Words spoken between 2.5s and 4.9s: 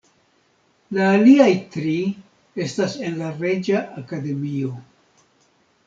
estas en la Reĝa Akademio.